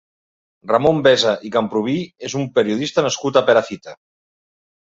Ramon 0.71 1.01
Besa 1.07 1.33
i 1.49 1.51
Camprubí 1.57 1.99
és 2.31 2.37
un 2.41 2.49
periodista 2.57 3.07
nascut 3.09 3.41
a 3.43 3.47
Perafita. 3.51 3.97